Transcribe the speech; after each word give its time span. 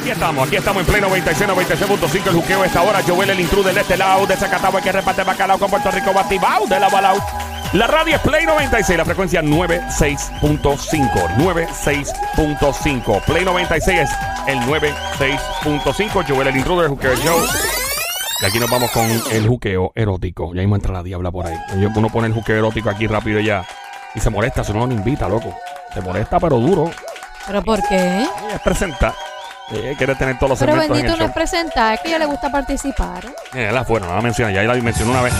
Aquí 0.00 0.10
estamos, 0.10 0.46
aquí 0.46 0.56
estamos 0.56 0.80
en 0.80 0.86
Play 0.86 1.02
96, 1.02 1.50
96.5 1.50 2.28
el 2.28 2.34
juqueo 2.34 2.64
esta 2.64 2.82
hora. 2.82 3.02
Joel 3.06 3.28
el 3.30 3.40
intruder 3.40 3.74
de 3.74 3.82
este 3.82 3.96
lado, 3.96 4.26
de 4.26 4.36
Zacatagua 4.36 4.80
que 4.80 4.90
reparte 4.90 5.22
bacalao 5.22 5.58
con 5.58 5.68
Puerto 5.68 5.90
Rico 5.90 6.14
batibao 6.14 6.66
de 6.66 6.80
la 6.80 6.88
balao. 6.88 7.18
La 7.74 7.86
radio 7.86 8.16
es 8.16 8.22
Play 8.22 8.46
96, 8.46 8.96
la 8.96 9.04
frecuencia 9.04 9.42
96.5. 9.42 11.36
96.5. 11.36 13.24
Play 13.24 13.44
96 13.44 14.00
es 14.00 14.10
el 14.46 14.58
96.5. 14.60 16.24
Joel 16.26 16.48
el 16.48 16.56
intruder, 16.56 16.84
el 16.84 16.90
juqueo 16.90 17.14
show. 17.16 17.38
Y 18.40 18.46
aquí 18.46 18.58
nos 18.58 18.70
vamos 18.70 18.90
con 18.92 19.04
el 19.30 19.46
juqueo 19.46 19.92
erótico. 19.94 20.54
Ya 20.54 20.62
mismo 20.62 20.76
entra 20.76 20.94
la 20.94 21.02
diabla 21.02 21.30
por 21.30 21.46
ahí. 21.46 21.56
Uno 21.94 22.08
pone 22.08 22.28
el 22.28 22.32
juqueo 22.32 22.56
erótico 22.56 22.88
aquí 22.88 23.06
rápido 23.06 23.40
ya. 23.40 23.66
Y 24.14 24.20
se 24.20 24.30
molesta 24.30 24.64
si 24.64 24.72
uno 24.72 24.86
no 24.86 24.94
invita, 24.94 25.28
loco. 25.28 25.54
Se 25.94 26.00
molesta, 26.00 26.38
pero 26.38 26.56
duro. 26.56 26.90
¿Pero 27.46 27.62
por 27.62 27.80
qué? 27.88 27.96
Ella 27.96 28.54
es 28.54 28.60
presenta. 28.60 29.14
Ella 29.70 29.96
quiere 29.96 30.14
tener 30.14 30.38
todos 30.38 30.50
los 30.50 30.58
Pero 30.58 30.72
segmentos 30.72 30.96
en 30.98 31.02
bendito 31.02 31.12
el 31.14 31.18
no 31.18 31.24
show. 31.24 31.28
es 31.28 31.34
presentar, 31.34 31.94
es 31.94 32.00
que 32.00 32.06
a 32.08 32.10
ella 32.10 32.18
le 32.20 32.26
gusta 32.26 32.50
participar. 32.50 33.26
Eh, 33.54 33.70
la 33.72 33.82
bueno, 33.82 34.06
no 34.06 34.14
la 34.16 34.22
menciona, 34.22 34.50
ya 34.50 34.62
la 34.62 34.74
mencionó 34.74 35.10
una 35.12 35.22
vez. 35.22 35.34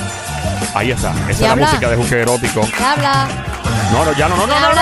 Ahí 0.75 0.91
está, 0.91 1.13
esa 1.13 1.31
es 1.31 1.41
la 1.41 1.47
Diabla. 1.47 1.67
música 1.67 1.89
de 1.91 1.97
juque 1.97 2.21
erótico. 2.21 2.61
Habla. 2.83 3.27
No, 3.93 4.05
no, 4.05 4.13
ya 4.13 4.29
no, 4.29 4.37
no, 4.37 4.47
no, 4.47 4.61
no, 4.61 4.69
no. 4.69 4.75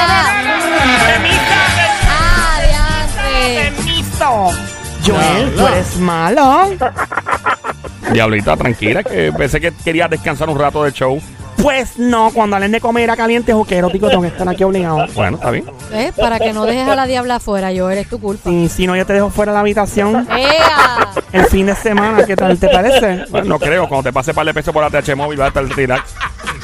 Ah, 2.09 2.61
diantre. 2.67 3.73
Joel, 5.07 5.55
tú 5.55 5.67
eres 5.69 5.97
malo. 5.99 6.71
Diablita, 8.13 8.57
tranquila, 8.57 9.05
que 9.05 9.33
pensé 9.33 9.61
que 9.61 9.73
quería 9.85 10.09
descansar 10.09 10.49
un 10.49 10.59
rato 10.59 10.83
del 10.83 10.93
show. 10.93 11.21
Pues 11.63 11.99
no, 11.99 12.31
cuando 12.33 12.57
hablen 12.57 12.73
de 12.73 12.81
comida 12.81 13.17
caliente 13.17 13.53
o 13.53 13.65
que 13.65 13.77
tengo 13.77 14.23
que 14.23 14.29
estar 14.29 14.49
aquí 14.49 14.65
obligado. 14.65 15.07
Bueno, 15.15 15.37
está 15.37 15.51
bien. 15.51 15.65
¿Ves? 15.91 16.13
Para 16.13 16.39
que 16.39 16.53
no 16.53 16.65
dejes 16.65 16.89
a 16.89 16.95
la 16.95 17.07
diabla 17.07 17.37
afuera, 17.37 17.73
yo 17.73 17.91
eres 17.91 18.09
tu 18.09 18.21
culpa. 18.21 18.51
Y 18.51 18.69
si 18.69 18.87
no, 18.87 18.97
yo 18.97 19.07
te 19.07 19.13
dejo 19.13 19.31
fuera 19.31 19.53
de 19.53 19.55
la 19.55 19.61
habitación 19.61 20.27
¡Ea! 20.31 21.09
el 21.33 21.47
fin 21.47 21.67
de 21.67 21.75
semana. 21.75 22.25
¿Qué 22.25 22.37
tal 22.37 22.59
te 22.59 22.69
parece? 22.69 23.25
Bueno, 23.31 23.47
no 23.49 23.59
creo, 23.59 23.89
cuando 23.89 24.05
te 24.05 24.13
pase 24.13 24.35
par 24.35 24.47
de 24.47 24.55
pesos 24.55 24.73
por 24.73 24.85
ATH 24.85 25.17
móvil 25.17 25.39
vas 25.39 25.47
a 25.47 25.61
estar 25.61 25.77
relax. 25.77 26.15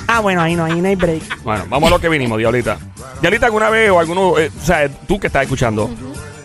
Ah, 0.06 0.20
bueno, 0.20 0.42
ahí 0.42 0.54
no, 0.54 0.64
ahí 0.64 0.80
no 0.80 0.88
hay 0.88 0.96
break. 0.96 1.42
Bueno, 1.42 1.64
vamos 1.68 1.88
a 1.88 1.90
lo 1.94 2.00
que 2.00 2.08
vinimos, 2.08 2.38
Diablita. 2.38 2.78
Diablita, 3.20 3.46
¿alguna 3.46 3.70
vez 3.70 3.90
o 3.90 3.98
alguno, 3.98 4.38
eh, 4.38 4.50
o 4.56 4.64
sea, 4.64 4.88
tú 4.88 5.18
que 5.18 5.28
estás 5.28 5.44
escuchando, 5.44 5.90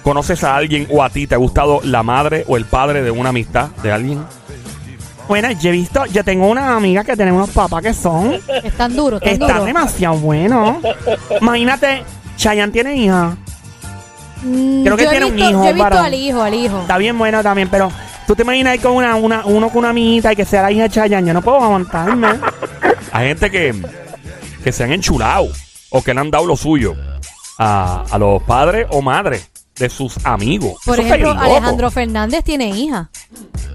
conoces 0.03 0.43
a 0.43 0.55
alguien 0.55 0.87
o 0.89 1.03
a 1.03 1.09
ti 1.09 1.27
te 1.27 1.35
ha 1.35 1.37
gustado 1.37 1.81
la 1.83 2.01
madre 2.03 2.45
o 2.47 2.55
el 2.55 2.65
padre 2.65 3.01
de 3.01 3.11
una 3.11 3.29
amistad 3.29 3.69
de 3.83 3.91
alguien? 3.91 4.23
Bueno, 5.27 5.51
yo 5.51 5.69
he 5.69 5.73
visto, 5.73 6.05
yo 6.05 6.23
tengo 6.23 6.47
una 6.47 6.75
amiga 6.75 7.03
que 7.03 7.15
tiene 7.15 7.31
unos 7.31 7.49
papás 7.49 7.81
que 7.83 7.93
son, 7.93 8.39
Están 8.63 8.95
duros, 8.95 9.21
están 9.21 9.49
están 9.49 9.65
demasiado 9.65 10.15
buenos. 10.17 10.77
Imagínate, 11.41 12.03
Chayanne 12.37 12.71
tiene 12.71 12.95
hija. 12.95 13.35
Mm, 14.43 14.83
Creo 14.83 14.95
que 14.97 15.03
yo 15.03 15.09
he 15.09 15.11
tiene 15.11 15.25
un 15.25 15.35
visto- 15.35 15.49
hijo, 15.49 15.63
Yo 15.63 15.69
he 15.69 15.73
visto 15.73 15.83
varón. 15.83 16.05
al 16.05 16.13
hijo, 16.13 16.41
al 16.41 16.53
hijo. 16.53 16.81
Está 16.81 16.97
bien 16.97 17.17
bueno 17.17 17.43
también, 17.43 17.67
pero 17.69 17.91
tú 18.25 18.35
te 18.35 18.43
imaginas 18.43 18.73
ahí 18.73 18.79
con 18.79 18.93
una, 18.93 19.15
una, 19.15 19.45
uno 19.45 19.67
con 19.69 19.79
una 19.79 19.89
amiguita 19.89 20.31
y 20.31 20.35
que 20.35 20.45
sea 20.45 20.61
la 20.61 20.71
hija 20.71 20.83
de 20.83 20.89
Chayanne. 20.91 21.27
Yo 21.27 21.33
no 21.33 21.41
puedo 21.41 21.61
aguantarme. 21.61 22.27
Hay 23.11 23.27
gente 23.27 23.51
que, 23.51 23.75
que 24.63 24.71
se 24.71 24.83
han 24.85 24.93
enchulado 24.93 25.47
o 25.89 26.01
que 26.03 26.13
le 26.13 26.19
han 26.21 26.31
dado 26.31 26.45
lo 26.45 26.55
suyo 26.55 26.95
a, 27.57 28.03
a 28.09 28.17
los 28.17 28.41
padres 28.43 28.87
o 28.91 29.01
madres 29.01 29.49
de 29.77 29.89
sus 29.89 30.17
amigos. 30.25 30.79
Por 30.85 30.95
Eso 30.95 31.03
está 31.03 31.15
ejemplo, 31.15 31.33
bien 31.33 31.43
loco. 31.43 31.55
Alejandro 31.57 31.91
Fernández 31.91 32.43
tiene 32.43 32.69
hija. 32.69 33.09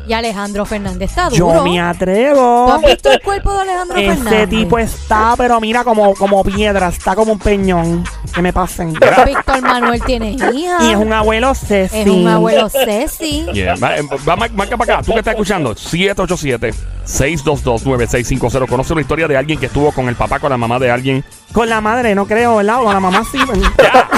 Y 0.06 0.12
Alejandro 0.14 0.64
Fernández 0.67 1.11
está 1.11 1.28
duro. 1.28 1.36
Yo 1.36 1.62
me 1.62 1.77
¿Tú 1.77 1.81
atrevo. 1.81 2.72
has 2.72 2.83
visto 2.83 3.12
el 3.12 3.20
cuerpo 3.22 3.53
de 3.53 3.61
Alejandro 3.61 3.94
Fernández? 3.97 4.33
Ese 4.33 4.47
tipo 4.48 4.77
está, 4.78 5.34
pero 5.36 5.61
mira, 5.61 5.84
como, 5.84 6.14
como 6.14 6.42
piedra, 6.42 6.89
está 6.89 7.14
como 7.14 7.34
un 7.34 7.39
peñón. 7.39 8.03
Que 8.34 8.42
me 8.42 8.53
pasen. 8.53 8.94
Víctor 8.94 9.62
Manuel 9.62 10.03
tiene 10.03 10.33
hija. 10.33 10.78
Y 10.83 10.91
es 10.91 10.97
un 10.97 11.12
abuelo 11.12 11.55
Ceci. 11.55 12.00
Es 12.00 12.09
un 12.09 12.27
abuelo 12.27 12.69
Ceci. 12.69 13.47
Yeah. 13.53 13.77
Va, 13.77 13.97
eh, 13.97 14.03
va, 14.27 14.34
marca 14.37 14.77
para 14.77 14.94
acá. 14.94 15.03
Tú 15.05 15.12
que 15.12 15.19
estás 15.19 15.34
escuchando, 15.34 15.72
787-622-9650. 15.75 18.66
Conoce 18.69 18.93
una 18.94 19.03
historia 19.03 19.28
de 19.28 19.37
alguien 19.37 19.60
que 19.60 19.66
estuvo 19.66 19.93
con 19.93 20.09
el 20.09 20.16
papá, 20.16 20.41
con 20.41 20.49
la 20.50 20.56
mamá 20.56 20.78
de 20.78 20.91
alguien. 20.91 21.22
Con 21.53 21.69
la 21.69 21.82
madre, 21.82 22.15
no 22.15 22.26
creo, 22.26 22.56
¿verdad? 22.56 22.81
O 22.81 22.84
con 22.84 22.94
la 22.94 23.00
mamá 23.00 23.22
sí. 23.31 23.38
Ya. 23.78 24.09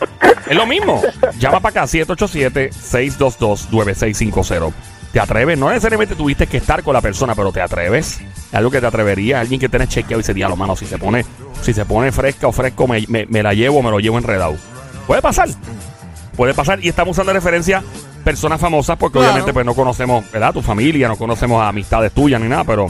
es 0.48 0.56
lo 0.56 0.66
mismo. 0.66 1.02
Llama 1.38 1.60
para 1.60 1.82
acá, 1.84 1.86
787-622-9650. 1.86 4.72
¿Te 5.12 5.20
atreves? 5.20 5.58
No 5.58 5.68
necesariamente 5.70 6.14
tuviste 6.14 6.46
que 6.46 6.58
estar 6.58 6.82
con 6.82 6.92
la 6.92 7.00
persona, 7.00 7.34
pero 7.34 7.50
te 7.52 7.60
atreves. 7.62 8.20
Es 8.20 8.54
algo 8.54 8.70
que 8.70 8.80
te 8.80 8.86
atrevería. 8.86 9.40
Alguien 9.40 9.58
que 9.60 9.68
tenés 9.68 9.88
chequeado 9.88 10.20
y 10.20 10.22
ese 10.22 10.34
día, 10.34 10.48
lo 10.48 10.56
mano, 10.56 10.76
si 10.76 10.84
se 10.86 10.98
pone, 10.98 11.24
si 11.62 11.72
se 11.72 11.84
pone 11.86 12.12
fresca 12.12 12.46
o 12.48 12.52
fresco, 12.52 12.86
me, 12.86 13.02
me- 13.08 13.26
me 13.26 13.42
la 13.42 13.54
llevo, 13.54 13.82
me 13.82 13.90
lo 13.90 13.98
llevo 13.98 14.18
enredado. 14.18 14.56
Puede 15.06 15.22
pasar. 15.22 15.48
Puede 16.36 16.52
pasar. 16.52 16.84
Y 16.84 16.88
estamos 16.88 17.12
usando 17.16 17.32
referencia 17.32 17.82
personas 18.24 18.60
famosas 18.60 18.98
porque 18.98 19.14
Claro. 19.18 19.28
obviamente 19.32 19.54
pues 19.54 19.64
no 19.64 19.74
conocemos, 19.74 20.30
¿verdad? 20.32 20.52
Tu 20.52 20.60
familia, 20.60 21.08
no 21.08 21.16
conocemos 21.16 21.62
a 21.62 21.68
amistades 21.68 22.12
tuyas 22.12 22.40
ni 22.40 22.48
nada, 22.48 22.64
pero 22.64 22.88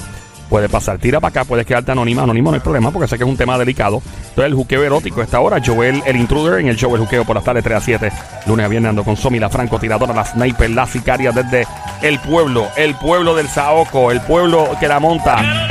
puede 0.48 0.68
pasar. 0.68 0.98
Tira 0.98 1.20
para 1.20 1.30
acá, 1.30 1.44
puedes 1.44 1.66
quedarte 1.66 1.92
anónima. 1.92 2.22
Anónimo 2.22 2.50
no 2.50 2.54
hay 2.54 2.60
problema 2.60 2.90
porque 2.90 3.08
sé 3.08 3.16
que 3.18 3.24
es 3.24 3.30
un 3.30 3.36
tema 3.36 3.58
delicado. 3.58 4.02
Entonces 4.28 4.44
el 4.44 4.54
juqueo 4.54 4.84
erótico 4.84 5.22
esta 5.22 5.40
hora. 5.40 5.60
Joel, 5.64 6.02
el 6.06 6.16
intruder, 6.16 6.60
en 6.60 6.68
el 6.68 6.76
show 6.76 6.94
El 6.94 7.02
Juqueo 7.02 7.24
por 7.24 7.36
las 7.36 7.44
tardes 7.44 7.64
3 7.64 7.76
a 7.76 7.80
7. 7.80 8.12
Lunes 8.46 8.66
a 8.66 8.68
viernes 8.68 8.90
ando 8.90 9.04
con 9.04 9.16
Somi, 9.16 9.38
la 9.38 9.48
francotiradora, 9.48 10.14
la 10.14 10.24
sniper, 10.24 10.70
la 10.70 10.86
sicaria 10.86 11.32
desde 11.32 11.66
el 12.02 12.18
pueblo. 12.20 12.68
El 12.76 12.94
pueblo 12.96 13.34
del 13.34 13.48
Saoco, 13.48 14.10
el 14.10 14.20
pueblo 14.20 14.76
que 14.78 14.88
la 14.88 15.00
monta. 15.00 15.66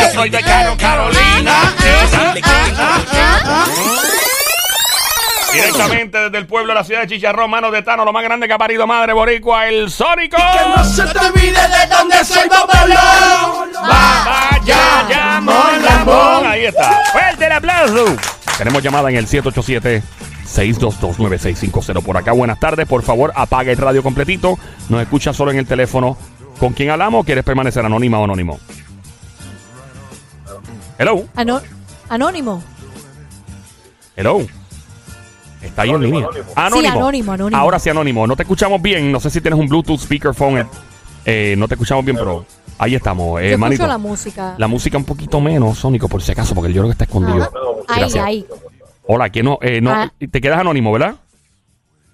Yo 0.00 0.08
soy 0.12 0.30
de 0.30 0.40
Caro 0.40 0.76
Carolina. 0.76 1.74
Directamente 5.74 6.18
desde 6.18 6.38
el 6.38 6.46
pueblo 6.46 6.72
de 6.72 6.78
la 6.78 6.84
ciudad 6.84 7.00
de 7.02 7.08
Chicharrón, 7.08 7.50
mano 7.50 7.70
de 7.70 7.82
Tano, 7.82 8.04
lo 8.04 8.12
más 8.12 8.22
grande 8.24 8.46
que 8.46 8.52
ha 8.54 8.58
parido 8.58 8.86
madre 8.86 9.12
boricua, 9.12 9.68
el 9.68 9.90
Sónico. 9.90 10.36
No 10.76 10.84
se 10.84 11.02
te 11.04 11.18
olvide 11.18 11.52
de 11.52 11.86
dónde 11.90 12.24
soy 12.24 12.48
Bobolón. 12.48 13.70
Vaya, 13.82 15.06
ya, 15.08 15.40
mon, 15.42 15.82
lambón. 15.84 16.46
Ahí 16.46 16.64
está. 16.66 17.00
Fuerte 17.12 17.46
el 17.46 17.52
aplauso. 17.52 18.16
Tenemos 18.58 18.82
llamada 18.82 19.10
en 19.10 19.16
el 19.16 19.26
787-622-9650. 19.26 22.02
Por 22.02 22.16
acá, 22.16 22.32
buenas 22.32 22.58
tardes. 22.60 22.86
Por 22.86 23.02
favor, 23.02 23.32
apaga 23.34 23.72
el 23.72 23.78
radio 23.78 24.02
completito. 24.02 24.58
Nos 24.88 25.02
escucha 25.02 25.32
solo 25.32 25.50
en 25.50 25.58
el 25.58 25.66
teléfono. 25.66 26.16
¿Con 26.58 26.72
quién 26.72 26.90
hablamos 26.90 27.22
o 27.22 27.24
quieres 27.24 27.44
permanecer 27.44 27.84
anónima 27.84 28.18
o 28.20 28.24
anónimo? 28.24 28.60
Hello. 30.98 31.24
Ano- 31.34 31.60
Anónimo. 32.08 32.62
Hello. 34.16 34.46
Está 35.64 35.82
ahí 35.82 35.90
en 35.90 35.96
Anónimo, 35.96 36.14
línea. 36.18 36.28
anónimo. 36.28 36.52
Anónimo. 36.56 36.80
Sí, 36.92 36.98
anónimo, 36.98 37.32
anónimo. 37.32 37.56
Ahora 37.60 37.78
sí, 37.78 37.90
anónimo. 37.90 38.26
No 38.26 38.36
te 38.36 38.42
escuchamos 38.42 38.80
bien. 38.82 39.10
No 39.10 39.20
sé 39.20 39.30
si 39.30 39.40
tienes 39.40 39.58
un 39.58 39.68
Bluetooth 39.68 39.98
speakerphone. 40.00 40.66
Eh, 41.24 41.54
no 41.56 41.66
te 41.68 41.74
escuchamos 41.74 42.04
bien, 42.04 42.16
pero 42.18 42.44
ahí 42.78 42.94
estamos. 42.94 43.40
Eh, 43.40 43.52
Yo 43.52 43.58
manito. 43.58 43.82
escucho 43.82 43.88
la 43.88 43.98
música. 43.98 44.54
La 44.58 44.68
música 44.68 44.96
un 44.98 45.04
poquito 45.04 45.40
menos, 45.40 45.78
Sónico, 45.78 46.08
por 46.08 46.20
si 46.22 46.32
acaso, 46.32 46.54
porque 46.54 46.72
yo 46.72 46.82
creo 46.82 46.86
que 46.88 46.92
está 46.92 47.04
escondido. 47.04 47.50
Ahí, 47.88 48.00
Gracias. 48.00 48.24
ahí. 48.24 48.46
Hola, 49.06 49.28
¿quién 49.30 49.44
no? 49.46 49.58
Eh, 49.62 49.80
no 49.80 49.90
Ah. 49.92 50.12
Te 50.30 50.40
quedas 50.40 50.58
anónimo, 50.60 50.92
¿verdad? 50.92 51.14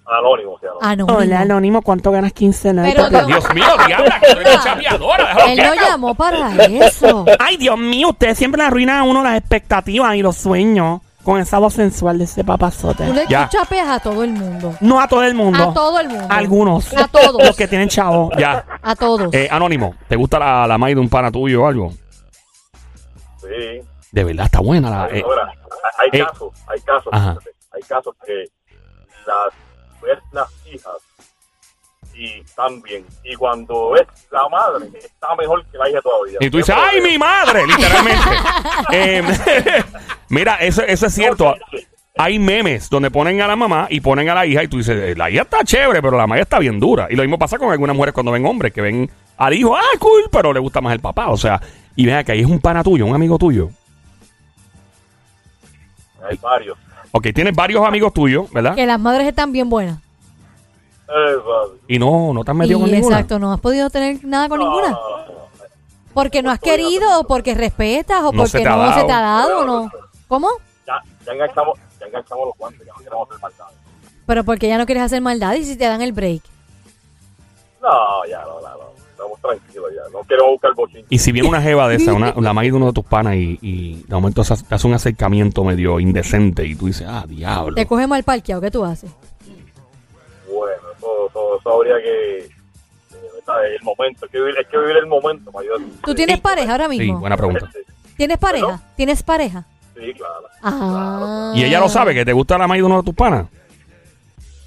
Anónimo, 0.05 0.57
sí, 0.59 0.67
anónimo. 0.81 1.17
Hola, 1.19 1.39
Anónimo, 1.41 1.81
¿cuánto 1.81 2.11
ganas 2.11 2.33
quincenal? 2.33 2.85
Pero? 2.93 3.09
Dios- 3.09 3.27
Dios 3.27 3.53
mío, 3.53 3.63
diabla, 3.87 4.19
que 4.19 4.31
eres 4.31 4.59
chapeadora. 4.63 5.37
Él 5.47 5.57
no 5.63 5.73
llamó 5.75 6.15
para 6.15 6.53
eso. 6.65 7.25
Ay, 7.39 7.55
Dios 7.55 7.77
mío, 7.77 8.09
ustedes 8.09 8.37
siempre 8.37 8.61
le 8.61 8.67
arruinan 8.67 8.97
a 8.97 9.03
uno 9.03 9.23
las 9.23 9.37
expectativas 9.37 10.15
y 10.15 10.21
los 10.21 10.35
sueños 10.35 10.99
con 11.23 11.39
esa 11.39 11.59
voz 11.59 11.73
sensual 11.73 12.17
de 12.17 12.23
ese 12.25 12.43
papazote. 12.43 13.05
Tú 13.05 13.13
le 13.13 13.27
Ya. 13.27 13.47
chapeas 13.49 13.87
a 13.89 13.99
todo 13.99 14.23
el 14.23 14.31
mundo. 14.31 14.75
No 14.81 14.99
a 14.99 15.07
todo 15.07 15.23
el 15.23 15.33
mundo. 15.35 15.69
A 15.69 15.73
todo 15.73 15.99
el 15.99 16.09
mundo. 16.09 16.25
Algunos. 16.29 16.93
A 16.97 17.07
todos. 17.07 17.43
Los 17.45 17.55
que 17.55 17.67
tienen 17.67 17.89
chavo. 17.89 18.31
Ya. 18.37 18.65
A 18.81 18.95
todos. 18.95 19.33
Eh, 19.33 19.47
anónimo, 19.51 19.95
¿te 20.07 20.15
gusta 20.15 20.39
la, 20.39 20.65
la 20.67 20.77
maíz 20.77 20.95
de 20.95 21.01
un 21.01 21.09
pana 21.09 21.31
tuyo 21.31 21.63
o 21.63 21.67
algo? 21.67 21.91
Sí. 23.39 23.81
De 24.11 24.23
verdad, 24.23 24.45
está 24.45 24.59
buena 24.59 24.89
la. 24.89 25.07
eh, 25.09 25.21
Ahora, 25.23 25.51
hay 25.97 26.09
eh, 26.19 26.25
casos, 26.25 26.49
hay 26.67 26.79
casos, 26.81 27.09
Ajá. 27.13 27.37
hay 27.71 27.81
casos 27.83 28.15
que 28.25 28.45
las 30.31 30.49
hijas 30.65 30.93
y 32.21 32.39
están 32.41 32.79
bien. 32.83 33.03
Y 33.23 33.35
cuando 33.35 33.95
es 33.95 34.05
la 34.29 34.47
madre, 34.47 34.87
está 34.95 35.35
mejor 35.35 35.65
que 35.65 35.77
la 35.79 35.89
hija 35.89 36.01
todavía. 36.01 36.37
y 36.39 36.49
tú 36.51 36.57
dices, 36.57 36.75
¡ay, 36.77 37.01
mi 37.01 37.17
madre! 37.17 37.65
Literalmente. 37.65 38.29
Eh, 38.93 39.23
mira, 40.29 40.55
eso, 40.57 40.83
eso 40.83 41.05
es 41.07 41.13
cierto. 41.13 41.55
Hay 42.17 42.37
memes 42.39 42.89
donde 42.89 43.09
ponen 43.09 43.41
a 43.41 43.47
la 43.47 43.55
mamá 43.55 43.87
y 43.89 44.01
ponen 44.01 44.29
a 44.29 44.35
la 44.35 44.45
hija 44.45 44.63
y 44.63 44.67
tú 44.67 44.77
dices, 44.77 44.97
"Eh, 44.97 45.15
la 45.15 45.29
hija 45.29 45.43
está 45.43 45.63
chévere, 45.63 46.01
pero 46.01 46.17
la 46.17 46.27
mamá 46.27 46.39
está 46.39 46.59
bien 46.59 46.79
dura. 46.79 47.07
Y 47.09 47.15
lo 47.15 47.23
mismo 47.23 47.39
pasa 47.39 47.57
con 47.57 47.71
algunas 47.71 47.95
mujeres 47.95 48.13
cuando 48.13 48.31
ven 48.33 48.45
hombres 48.45 48.73
que 48.73 48.81
ven 48.81 49.09
al 49.37 49.53
hijo, 49.53 49.75
ah, 49.75 49.97
cool, 49.97 50.23
pero 50.31 50.51
le 50.53 50.59
gusta 50.59 50.81
más 50.81 50.93
el 50.93 50.99
papá. 50.99 51.29
O 51.29 51.37
sea, 51.37 51.59
y 51.95 52.05
ven 52.05 52.23
que 52.25 52.33
ahí 52.33 52.41
es 52.41 52.45
un 52.47 52.59
pana 52.59 52.83
tuyo, 52.83 53.05
un 53.05 53.15
amigo 53.15 53.37
tuyo. 53.37 53.69
Hay 56.29 56.37
varios. 56.37 56.77
Ok, 57.11 57.27
tienes 57.33 57.55
varios 57.55 57.85
amigos 57.85 58.13
tuyos, 58.13 58.51
¿verdad? 58.51 58.75
Que 58.75 58.85
las 58.85 58.99
madres 58.99 59.27
están 59.27 59.51
bien 59.51 59.69
buenas. 59.69 59.97
Y 61.87 61.99
no, 61.99 62.33
no 62.33 62.43
te 62.43 62.51
has 62.51 62.57
metido 62.57 62.79
Y 62.79 62.81
con 62.81 62.91
ninguna. 62.91 63.15
exacto, 63.17 63.39
no 63.39 63.51
has 63.53 63.59
podido 63.59 63.89
tener 63.89 64.23
nada 64.23 64.47
con 64.49 64.59
ninguna. 64.59 64.97
Porque 66.13 66.41
no 66.41 66.51
has 66.51 66.59
querido, 66.59 67.19
o 67.21 67.23
porque 67.25 67.53
respetas, 67.55 68.21
o 68.23 68.31
No 68.31 68.45
se 68.45 68.57
porque 68.59 68.63
te 68.63 68.69
ha 68.69 68.75
no 68.75 68.83
se 68.89 68.95
dado. 68.95 69.05
te 69.07 69.11
ha 69.13 69.21
dado, 69.21 69.59
o 69.59 69.65
no. 69.65 69.91
¿Cómo? 70.27 70.47
Ya, 70.87 71.01
ya 71.25 71.31
enganchamos, 71.33 71.79
ya 71.99 72.05
enganchamos 72.07 72.45
los 72.47 72.57
guantes, 72.57 72.85
ya 72.85 72.91
no 72.93 72.99
queremos 72.99 73.29
hacer 73.29 73.41
maldad. 73.41 73.65
Pero 74.25 74.43
porque 74.43 74.67
ya 74.67 74.77
no 74.77 74.85
quieres 74.85 75.03
hacer 75.03 75.21
maldad 75.21 75.53
y 75.55 75.63
si 75.63 75.75
te 75.77 75.85
dan 75.85 76.01
el 76.01 76.11
break. 76.13 76.41
No, 77.81 77.89
ya, 78.29 78.41
no, 78.41 78.61
no, 78.61 78.67
no. 78.77 78.91
Estamos 79.11 79.39
tranquilos 79.41 79.91
ya. 79.95 80.01
No 80.11 80.23
queremos 80.23 80.51
buscar 80.51 80.73
bochinche. 80.75 81.05
Y 81.09 81.17
si 81.19 81.31
viene 81.31 81.47
una 81.49 81.61
jeva 81.61 81.87
de 81.87 81.95
esa, 81.95 82.13
una, 82.13 82.33
la 82.39 82.53
maíz 82.53 82.71
de 82.71 82.77
uno 82.77 82.87
de 82.87 82.93
tus 82.93 83.05
panas 83.05 83.35
y, 83.35 83.57
y 83.61 84.03
de 84.03 84.13
momento 84.15 84.43
se 84.43 84.53
hace- 84.53 84.63
te 84.65 84.75
hace 84.75 84.87
un 84.87 84.93
acercamiento 84.93 85.63
medio 85.63 85.99
indecente 85.99 86.65
y 86.65 86.75
tú 86.75 86.87
dices, 86.87 87.07
ah, 87.09 87.25
diablo. 87.27 87.75
Te 87.75 87.85
coge 87.85 88.05
mal 88.07 88.23
parqueado, 88.23 88.61
¿qué 88.61 88.69
tú 88.71 88.83
haces? 88.83 89.11
Habría 91.65 91.95
que... 92.01 92.37
eh. 92.39 92.49
El 93.77 93.83
momento, 93.83 94.25
hay 94.25 94.29
que 94.31 94.39
vivir, 94.39 94.55
hay 94.57 94.65
que 94.65 94.77
vivir 94.77 94.97
el 94.97 95.07
momento 95.07 95.51
ayudar. 95.59 95.79
¿Tú 96.05 96.15
tienes 96.15 96.39
pareja 96.39 96.71
ahora 96.71 96.87
Sí, 96.89 96.99
mismo? 96.99 97.19
buena 97.19 97.35
pregunta. 97.37 97.69
¿Tienes 98.15 98.37
pareja? 98.37 98.81
¿Tienes 98.95 99.23
pareja? 99.23 99.65
Sí, 99.95 100.13
claro. 100.13 100.47
Ah. 100.63 101.51
Y 101.55 101.63
ella 101.63 101.79
lo 101.79 101.89
sabe, 101.89 102.13
que 102.13 102.23
te 102.23 102.33
gusta 102.33 102.57
la 102.57 102.67
maíz 102.67 102.81
de 102.81 102.85
uno 102.85 102.97
de 102.97 103.03
tus 103.03 103.15
panas. 103.15 103.47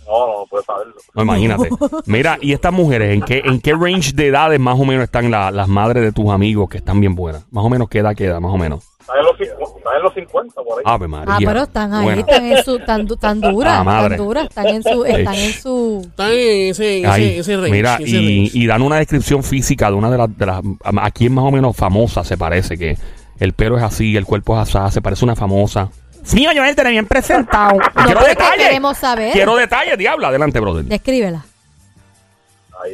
No, 0.06 0.26
no, 0.26 0.38
no 0.40 0.46
puedes 0.50 0.66
saberlo. 0.66 0.94
No, 1.14 1.22
imagínate. 1.22 1.68
Mira, 2.06 2.36
y 2.40 2.52
estas 2.52 2.72
mujeres, 2.72 3.14
¿en 3.14 3.22
qué, 3.22 3.40
en 3.44 3.60
qué 3.60 3.72
range 3.72 4.12
de 4.12 4.26
edades 4.28 4.60
más 4.60 4.78
o 4.78 4.84
menos 4.84 5.04
están 5.04 5.30
la- 5.30 5.50
las 5.50 5.66
madres 5.68 6.02
de 6.02 6.12
tus 6.12 6.30
amigos 6.30 6.68
que 6.68 6.76
están 6.78 7.00
bien 7.00 7.14
buenas? 7.14 7.44
Más 7.50 7.64
o 7.64 7.70
menos, 7.70 7.88
¿qué 7.88 8.00
edad 8.00 8.14
queda? 8.14 8.38
Más 8.38 8.52
o 8.52 8.58
menos. 8.58 8.84
Está 9.00 9.14
en 9.18 9.24
los 9.24 9.36
50, 9.38 9.63
está 9.84 9.96
en 9.96 10.02
los 10.02 10.14
50 10.14 10.62
por 10.62 10.78
ahí. 10.78 10.82
Ave 10.86 11.08
María. 11.08 11.34
Ah, 11.34 11.38
pero 11.44 11.62
están 11.62 11.92
ahí, 11.94 12.04
Bueno. 12.04 12.20
están 12.20 12.44
en 12.44 12.64
su, 12.64 12.78
tan, 12.80 13.06
du- 13.06 13.16
tan 13.16 13.40
duras, 13.40 13.74
Ah, 13.78 13.84
madre. 13.84 14.16
tan 14.16 14.26
duras, 14.26 14.44
están 14.48 14.66
en 14.68 14.82
su, 14.82 15.04
están 15.04 15.34
en 15.34 15.52
su, 15.52 16.02
Están 16.04 16.30
en 16.32 16.70
ese, 16.70 17.06
Ahí. 17.06 17.38
ese 17.38 17.56
range. 17.56 17.70
Mira, 17.70 17.94
ese 17.96 18.08
y, 18.08 18.38
range. 18.44 18.58
y 18.58 18.66
dan 18.66 18.82
una 18.82 18.96
descripción 18.96 19.42
física 19.42 19.88
de 19.90 19.96
una 19.96 20.10
de 20.10 20.18
las, 20.18 20.38
de 20.38 20.46
las. 20.46 20.60
¿A 20.84 21.10
quién 21.10 21.34
más 21.34 21.44
o 21.44 21.50
menos 21.50 21.76
famosa 21.76 22.24
se 22.24 22.36
parece? 22.36 22.76
Que 22.78 22.96
el 23.38 23.52
pelo 23.52 23.76
es 23.76 23.82
así, 23.82 24.16
el 24.16 24.24
cuerpo 24.24 24.60
es 24.60 24.74
así, 24.74 24.94
se 24.94 25.02
parece 25.02 25.24
una 25.24 25.36
famosa. 25.36 25.90
Mío, 26.32 26.50
yo 26.52 26.64
él 26.64 26.74
te 26.74 26.88
bien 26.88 27.06
presentado. 27.06 27.78
No, 27.78 28.04
Quiero 28.04 28.24
detalles. 28.24 28.64
queremos 28.66 28.96
saber. 28.96 29.32
Quiero 29.32 29.56
detalles, 29.56 29.98
diablo. 29.98 30.26
Adelante, 30.26 30.58
brother. 30.58 30.84
Descríbela. 30.86 31.44
Hay 32.82 32.92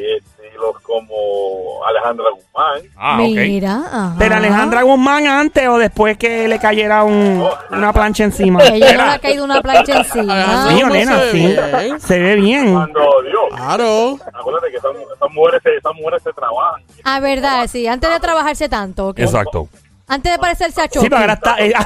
estilos 0.61 0.83
como 0.83 1.85
Alejandra 1.87 2.27
Guzmán. 2.35 2.83
Ah, 2.97 3.15
ok. 3.21 3.27
Mira, 3.37 3.75
ajá. 3.87 4.15
Pero 4.19 4.35
Alejandra 4.37 4.83
Guzmán 4.83 5.27
antes 5.27 5.69
o 5.69 5.79
después 5.79 6.17
que 6.19 6.47
le 6.49 6.59
cayera 6.59 7.05
un- 7.05 7.49
una 7.71 7.93
plancha 7.93 8.25
encima. 8.25 8.63
Ella 8.65 8.93
no 8.97 9.05
le 9.07 9.11
ha 9.13 9.19
caído 9.19 9.45
una 9.45 9.61
plancha 9.63 9.99
encima. 9.99 10.67
Mío, 10.71 10.81
¿Cómo 10.83 10.95
nena, 10.95 11.19
se 11.21 11.31
sí. 11.33 11.47
ve? 11.47 12.01
Se 12.01 12.19
ve 12.19 12.35
bien. 12.37 12.73
Cuando 12.75 13.01
Dios, 13.23 13.43
Claro. 13.57 14.19
acuérdate 14.35 14.71
que 14.71 14.77
esas, 14.77 14.91
esas 15.17 15.31
mujeres, 15.33 15.61
se- 15.63 15.77
esas 15.77 15.95
mujeres 15.95 16.23
se 16.23 16.33
trabajan. 16.33 16.83
Ah, 17.05 17.21
verdad, 17.21 17.67
sí, 17.69 17.87
antes 17.87 18.11
de 18.11 18.21
trabajarse 18.21 18.69
tanto. 18.69 19.09
ok. 19.09 19.19
Exacto. 19.19 19.69
Antes 20.07 20.33
de 20.33 20.39
parecerse 20.39 20.81
a 20.83 20.89
Chucky. 20.89 21.05
Sí, 21.05 21.09
pero 21.09 21.21
ahora 21.21 21.35
está. 21.35 21.55
eh, 21.59 21.73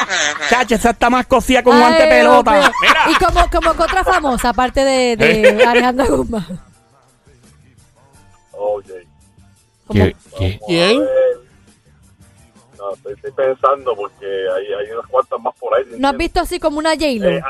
Chacho, 0.50 0.74
esa 0.74 0.90
está 0.90 1.10
más 1.10 1.26
cosida 1.26 1.62
con 1.62 1.78
guante 1.78 2.02
Ay, 2.04 2.08
pelota. 2.10 2.50
Mío. 2.52 2.70
Mira. 2.82 3.00
Y 3.10 3.14
como, 3.24 3.50
como 3.50 3.74
que 3.76 3.82
otra 3.82 4.04
famosa, 4.04 4.48
aparte 4.50 4.84
de, 4.84 5.16
de 5.16 5.64
Alejandra 5.66 6.06
Guzmán. 6.06 6.60
Como- 8.52 8.82
¿Qué- 9.92 10.16
qué? 10.38 10.60
¿Quién? 10.66 10.98
no, 12.78 12.92
estoy, 12.94 13.14
estoy 13.14 13.32
pensando 13.32 13.94
porque 13.96 14.26
hay, 14.26 14.66
hay 14.86 14.90
unas 14.92 15.06
cuantas 15.08 15.40
más 15.40 15.54
por 15.56 15.74
ahí. 15.74 15.84
¿No 15.98 16.08
has 16.08 16.16
visto 16.16 16.40
así 16.40 16.58
como 16.58 16.78
una 16.78 16.90
J-Lo? 16.90 17.28
Eh, 17.28 17.42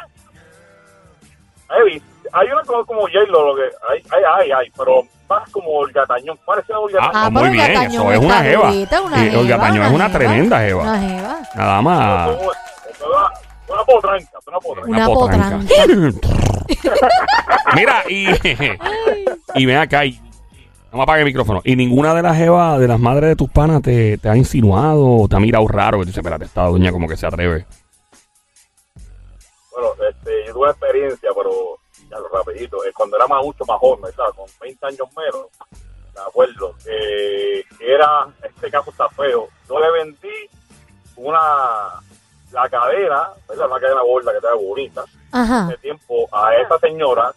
hay, 1.69 1.85
visto- 1.95 2.09
hay 2.37 2.49
una 2.49 2.63
como, 2.63 2.85
como 2.85 3.01
J-Lo, 3.03 3.47
lo 3.47 3.55
que 3.57 3.63
hay, 3.63 4.03
hay, 4.11 4.23
hay, 4.37 4.51
hay, 4.53 4.71
pero 4.77 5.03
más 5.29 5.49
como 5.51 5.71
Olga 5.71 6.05
Tañón, 6.07 6.39
parece 6.45 6.73
a 6.73 6.79
Olga 6.79 6.99
Ah, 7.01 7.11
Tañón. 7.13 7.25
Ah, 7.25 7.31
muy 7.31 7.51
bien, 7.51 7.71
eso 7.83 8.13
es 8.13 8.19
una 8.19 8.43
jeva. 8.43 8.71
Olga 9.39 9.59
Tañón 9.59 9.87
es 9.87 9.93
una 9.93 10.13
tremenda 10.13 10.59
jeva. 10.61 10.83
Una 10.83 10.99
jeva. 11.01 11.39
Nada 11.55 11.83
más. 11.83 12.31
Una, 13.69 13.85
potranca, 13.85 14.39
una 14.47 14.59
potranca. 14.61 14.91
Una 14.91 15.07
potranca. 15.07 15.59
Mira, 17.75 18.05
y. 18.09 18.27
y 19.55 19.67
ven 19.67 19.79
acá. 19.79 20.05
Y, 20.05 20.21
no 20.93 20.99
me 20.99 21.03
apague 21.03 21.21
el 21.21 21.27
micrófono. 21.27 21.63
Y 21.65 21.75
ninguna 21.75 22.15
de 22.15 22.23
las 22.23 22.37
jevas, 22.37 22.79
de 22.79 22.87
las 22.87 23.01
madres 23.01 23.31
de 23.31 23.37
tus 23.37 23.51
panas, 23.51 23.83
te, 23.83 24.19
te 24.19 24.29
ha 24.29 24.37
insinuado 24.37 25.05
o 25.05 25.29
te 25.29 25.35
ha 25.37 25.41
mirado 25.41 25.67
raro. 25.67 25.99
Que 25.99 26.05
tú 26.05 26.09
dices, 26.09 26.19
espérate, 26.19 26.45
esta 26.45 26.63
doña 26.63 26.93
como 26.93 27.09
que 27.09 27.17
se 27.17 27.27
atreve. 27.27 27.67
Bueno, 29.73 29.89
este, 30.09 30.31
yo 30.47 30.53
tuve 30.55 30.71
experiencia, 30.71 31.31
pero 31.37 31.51
rapidito, 32.33 32.85
es 32.85 32.93
cuando 32.95 33.17
era 33.17 33.27
más, 33.27 33.43
mucho 33.43 33.65
más 33.67 33.79
joven, 33.79 34.13
¿sabes? 34.15 34.35
Con 34.35 34.47
20 34.61 34.87
años 34.87 35.09
menos, 35.17 35.47
me 36.15 36.21
acuerdo, 36.21 36.75
que 36.83 37.65
era, 37.81 38.27
este 38.43 38.71
caso 38.71 38.91
está 38.91 39.09
feo, 39.11 39.49
yo 39.69 39.79
le 39.81 39.91
vendí 39.93 40.51
una, 41.17 42.01
la 42.53 42.69
cadena, 42.69 43.31
¿verdad? 43.49 43.67
Una 43.71 43.81
cadena 43.81 44.03
gorda 44.03 44.31
que 44.33 44.39
estaba 44.39 44.55
bonita, 44.57 45.05
Ajá. 45.33 45.67
de 45.67 45.77
tiempo 45.79 46.29
a 46.33 46.55
esa 46.57 46.79
señora, 46.79 47.33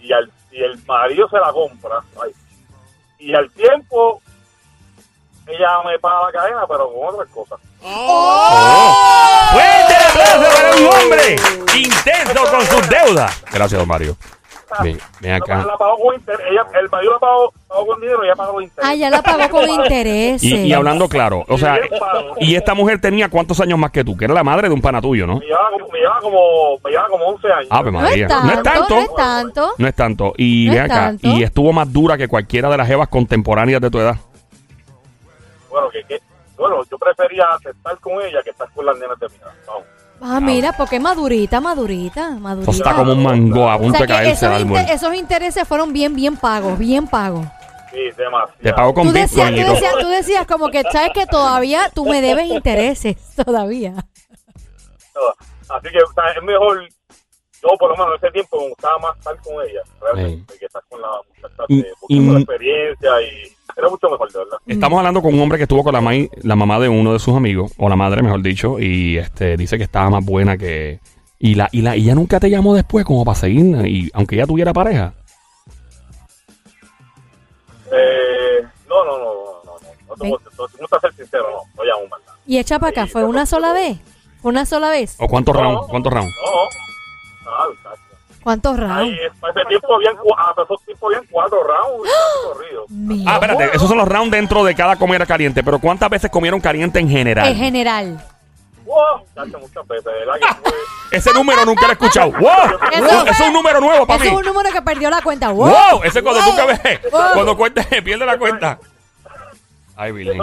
y, 0.00 0.12
al, 0.12 0.30
y 0.50 0.62
el 0.62 0.82
marido 0.84 1.28
se 1.28 1.38
la 1.38 1.52
compra, 1.52 2.02
ay, 2.22 2.32
y 3.18 3.34
al 3.34 3.50
tiempo, 3.52 4.20
ella 5.46 5.82
me 5.84 5.98
paga 5.98 6.26
la 6.26 6.32
cadena, 6.32 6.66
pero 6.66 6.92
con 6.92 7.14
otras 7.14 7.28
cosas. 7.30 7.58
¡Fuerte 9.52 9.94
el 9.96 10.04
aplauso 10.08 10.56
para 10.56 10.76
un 10.76 10.86
hombre 10.86 11.36
intenso 11.74 12.50
con 12.50 12.66
sus 12.66 12.88
deudas! 12.88 13.41
Gracias, 13.52 13.78
don 13.78 13.88
Mario. 13.88 14.16
Ven, 14.82 14.98
ven 15.20 15.32
acá. 15.34 15.58
La, 15.58 15.64
la 15.66 15.76
pagó 15.76 15.98
con 15.98 16.14
interés, 16.14 16.40
ella, 16.50 16.64
el 16.80 16.88
marido 16.88 17.12
la 17.12 17.18
pagó, 17.18 17.52
pagó 17.68 17.86
con 17.88 18.00
dinero 18.00 18.22
y 18.24 18.26
ella 18.26 18.36
pagó 18.36 18.52
con 18.54 18.62
interés. 18.62 18.90
Ah, 18.90 18.94
ya 18.94 19.10
la 19.10 19.20
pagó 19.22 19.48
con 19.50 19.68
intereses. 19.82 20.42
Y, 20.42 20.54
y 20.62 20.72
hablando 20.72 21.08
claro, 21.10 21.44
o 21.46 21.58
sea, 21.58 21.78
y 22.40 22.54
esta 22.54 22.72
mujer 22.74 22.98
tenía 22.98 23.28
cuántos 23.28 23.60
años 23.60 23.78
más 23.78 23.90
que 23.90 24.02
tú, 24.02 24.16
que 24.16 24.24
era 24.24 24.32
la 24.32 24.42
madre 24.42 24.68
de 24.68 24.74
un 24.74 24.80
pana 24.80 25.02
tuyo, 25.02 25.26
¿no? 25.26 25.40
Me 25.40 25.44
llevaba, 25.46 25.70
como- 25.72 25.88
me 25.92 25.98
llevaba 25.98 26.20
como, 26.20 26.78
me 26.84 26.90
llevaba 26.90 27.08
como 27.10 27.24
11 27.26 27.52
años. 27.52 27.66
Ave 27.70 27.92
No 27.92 28.00
María. 28.00 28.26
es 28.26 28.28
tanto, 28.32 28.46
No 28.46 28.52
es 28.54 28.62
tanto. 28.62 28.94
no 28.94 29.00
es 29.02 29.14
tanto. 29.14 29.74
No 29.78 29.88
es 29.88 29.94
tanto. 29.94 30.32
Y 30.38 30.66
No 30.68 30.72
ven 30.72 30.84
es 30.84 30.90
acá. 30.90 30.94
tanto. 31.04 31.28
Y 31.28 31.42
estuvo 31.42 31.72
más 31.74 31.92
dura 31.92 32.16
que 32.16 32.28
cualquiera 32.28 32.70
de 32.70 32.76
las 32.78 32.86
jevas 32.88 33.08
contemporáneas 33.08 33.80
de 33.82 33.90
tu 33.90 33.98
edad. 33.98 34.16
Bueno, 35.70 35.88
que, 35.90 36.02
que- 36.04 36.20
bueno, 36.56 36.76
yo 36.90 36.96
prefería 36.98 37.44
estar 37.62 37.98
con 37.98 38.14
ella 38.22 38.38
que 38.42 38.50
estar 38.50 38.70
con 38.72 38.86
las 38.86 38.96
nenas 38.98 39.18
de 39.18 39.28
mi 39.28 39.34
edad. 39.36 39.52
Vamos. 39.66 39.82
Ah, 40.22 40.40
mira, 40.40 40.72
porque 40.76 40.96
es 40.96 41.02
madurita, 41.02 41.60
madurita, 41.60 42.30
madurita. 42.30 42.70
Eso 42.70 42.82
está 42.82 42.94
como 42.94 43.12
un 43.12 43.22
mango 43.22 43.68
a 43.68 43.76
o 43.76 43.80
punto 43.80 43.98
sea 43.98 44.00
de 44.02 44.06
que 44.06 44.12
caerse 44.12 44.32
esos, 44.46 44.56
al 44.56 44.62
inte- 44.62 44.78
árbol. 44.78 44.94
esos 44.94 45.14
intereses 45.14 45.66
fueron 45.68 45.92
bien, 45.92 46.14
bien 46.14 46.36
pagos, 46.36 46.78
bien 46.78 47.06
pagos. 47.08 47.46
Sí, 47.90 47.98
demasiado. 48.16 48.52
Te 48.62 48.72
pago 48.72 48.94
con 48.94 49.08
Tú 49.08 49.12
decías, 49.12 49.50
Bitcoin 49.50 49.54
y 49.54 49.60
tú, 49.60 49.66
todo. 49.66 49.74
decías, 49.74 49.94
tú 50.00 50.08
decías 50.08 50.46
como 50.46 50.68
que, 50.70 50.82
¿sabes 50.90 51.10
que 51.12 51.26
todavía 51.26 51.90
tú 51.94 52.06
me 52.06 52.22
debes 52.22 52.46
intereses? 52.46 53.16
Todavía. 53.44 53.94
Así 55.68 55.88
que 55.90 55.98
o 56.02 56.12
sea, 56.14 56.30
es 56.36 56.42
mejor, 56.42 56.88
yo 57.62 57.68
por 57.78 57.90
lo 57.90 57.96
menos 57.96 58.10
en 58.20 58.26
ese 58.26 58.32
tiempo 58.32 58.60
me 58.60 58.68
gustaba 58.68 58.98
más 58.98 59.16
estar 59.18 59.36
con 59.42 59.54
ella, 59.66 59.80
realmente, 60.00 60.58
que 60.58 60.66
estar 60.66 60.82
con 60.88 61.00
la 61.00 61.08
muchacha 61.28 61.64
Y- 61.68 61.84
y- 62.08 62.20
mucha 62.20 62.38
experiencia 62.40 63.10
y 63.22 63.56
era 63.76 63.88
mucho 63.88 64.08
mejor, 64.10 64.30
de 64.32 64.38
verdad. 64.38 64.58
Estamos 64.66 64.98
hablando 64.98 65.22
con 65.22 65.34
un 65.34 65.40
hombre 65.40 65.58
que 65.58 65.64
estuvo 65.64 65.82
con 65.84 65.92
la, 65.94 66.00
mai- 66.00 66.30
la 66.42 66.56
mamá 66.56 66.78
de 66.78 66.88
uno 66.88 67.12
de 67.12 67.18
sus 67.18 67.34
amigos, 67.36 67.72
o 67.78 67.88
la 67.88 67.96
madre, 67.96 68.22
mejor 68.22 68.42
dicho, 68.42 68.78
y 68.78 69.18
este 69.18 69.56
dice 69.56 69.76
que 69.78 69.84
estaba 69.84 70.10
más 70.10 70.24
buena 70.24 70.56
que... 70.56 71.00
Y 71.38 71.56
la 71.56 71.68
y 71.72 71.82
la 71.82 71.96
y 71.96 72.04
ella 72.04 72.14
nunca 72.14 72.38
te 72.38 72.48
llamó 72.50 72.72
después 72.74 73.04
como 73.04 73.24
para 73.24 73.34
seguir, 73.34 73.64
y 73.86 74.08
aunque 74.14 74.36
ella 74.36 74.46
tuviera 74.46 74.72
pareja. 74.72 75.12
Eh, 77.92 78.62
no, 78.88 79.04
no, 79.04 79.18
no, 79.18 79.24
no, 79.24 79.34
no, 79.64 79.72
no, 79.72 79.72
no, 80.08 80.14
te 80.14 80.22
Ven. 80.22 80.30
puedo- 80.30 80.68
no, 80.80 81.00
ser 81.00 81.12
sincero, 81.14 81.44
no, 81.50 81.58
no 81.76 81.84
llamo 81.84 82.08
más 82.08 82.20
nada. 82.24 82.38
Y 82.46 82.58
echa 82.58 82.78
para 82.78 82.90
acá, 82.90 83.06
¿fue 83.06 83.24
una 83.24 83.44
sola 83.46 83.72
vez? 83.72 83.98
¿Fue 84.40 84.50
una 84.52 84.64
sola 84.66 84.90
vez? 84.90 85.16
¿O 85.18 85.26
cuántos 85.28 85.54
No. 85.54 85.62
rounds? 85.62 85.86
¿Cuántos 85.88 86.12
rounds? 86.12 86.32
No, 86.44 86.50
no. 86.52 86.68
¿Cuántos 88.42 88.78
rounds? 88.78 89.18
ese 89.18 89.64
tiempo 89.68 89.94
habían, 89.94 90.16
ah, 90.36 90.54
habían 90.56 91.26
cuatro 91.30 91.58
rounds 91.62 92.10
corridos. 92.44 92.86
Ah, 93.26 93.34
espérate, 93.34 93.76
esos 93.76 93.88
son 93.88 93.98
los 93.98 94.08
rounds 94.08 94.30
dentro 94.30 94.64
de 94.64 94.74
cada 94.74 94.96
comida 94.96 95.24
caliente, 95.26 95.62
pero 95.62 95.78
¿cuántas 95.78 96.10
veces 96.10 96.30
comieron 96.30 96.60
caliente 96.60 96.98
en 96.98 97.08
general? 97.08 97.48
En 97.48 97.56
general. 97.56 98.24
Wow, 98.84 99.24
Ese 101.10 101.32
número 101.34 101.64
nunca 101.64 101.82
lo 101.82 101.88
he 101.90 101.92
escuchado. 101.92 102.30
¡Wow! 102.38 102.50
Eso 102.92 103.04
Wow, 103.04 103.26
es 103.26 103.40
un 103.40 103.52
número 103.52 103.80
nuevo 103.80 104.06
para 104.06 104.16
Ese 104.16 104.30
mí. 104.30 104.34
es 104.34 104.40
un 104.40 104.46
número 104.52 104.70
que 104.72 104.82
perdió 104.82 105.10
la 105.10 105.22
cuenta. 105.22 105.50
¡Wow! 105.50 105.68
¡Wow! 105.68 106.02
Ese 106.04 106.22
cuando 106.22 106.40
tú 106.42 106.56
que 106.56 106.66
ves, 106.66 107.00
Wow. 107.12 107.20
cuando 107.34 107.56
pierde 108.02 108.26
la 108.26 108.38
cuenta. 108.38 108.78
Ay, 109.96 110.12
Billy. 110.12 110.36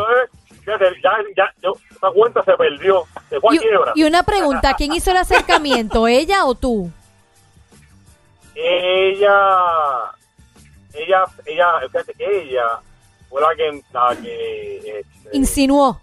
ya, 0.66 0.78
ya, 1.36 1.54
yo, 1.62 1.74
esa 1.92 2.08
cuenta 2.14 2.44
se 2.44 2.54
perdió, 2.54 3.04
se 3.30 3.40
fue 3.40 3.52
a 3.52 3.56
Y, 3.56 3.60
quiebra. 3.60 3.92
y 3.96 4.04
una 4.04 4.24
pregunta, 4.24 4.74
¿quién 4.76 4.94
hizo 4.94 5.12
el 5.12 5.18
acercamiento, 5.18 6.08
ella 6.08 6.46
o 6.46 6.56
tú? 6.56 6.92
Ella, 8.62 10.12
ella, 10.94 11.24
ella, 11.46 11.66
fíjate, 11.92 12.14
ella 12.20 12.80
fue 13.30 13.42
la 13.42 13.56
que, 13.56 13.82
la 13.94 14.16
que 14.22 15.00
este, 15.00 15.30
Insinuó. 15.38 16.00